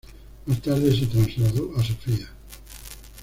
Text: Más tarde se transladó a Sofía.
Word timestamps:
Más 0.47 0.59
tarde 0.63 0.97
se 0.97 1.05
transladó 1.05 1.73
a 1.77 1.83
Sofía. 1.83 2.27